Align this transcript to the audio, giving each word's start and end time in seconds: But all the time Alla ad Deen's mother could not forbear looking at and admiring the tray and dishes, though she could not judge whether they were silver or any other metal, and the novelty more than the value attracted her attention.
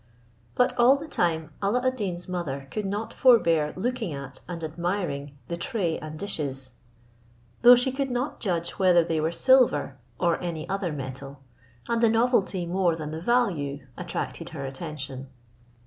But 0.55 0.73
all 0.79 0.95
the 0.95 1.07
time 1.07 1.51
Alla 1.61 1.85
ad 1.85 1.95
Deen's 1.95 2.27
mother 2.27 2.67
could 2.71 2.87
not 2.87 3.13
forbear 3.13 3.71
looking 3.75 4.11
at 4.15 4.41
and 4.49 4.63
admiring 4.63 5.37
the 5.47 5.57
tray 5.57 5.99
and 5.99 6.17
dishes, 6.17 6.71
though 7.61 7.75
she 7.75 7.91
could 7.91 8.09
not 8.09 8.39
judge 8.39 8.71
whether 8.79 9.03
they 9.03 9.21
were 9.21 9.31
silver 9.31 9.97
or 10.19 10.41
any 10.41 10.67
other 10.67 10.91
metal, 10.91 11.41
and 11.87 12.01
the 12.01 12.09
novelty 12.09 12.65
more 12.65 12.95
than 12.95 13.11
the 13.11 13.21
value 13.21 13.85
attracted 13.95 14.49
her 14.57 14.65
attention. 14.65 15.29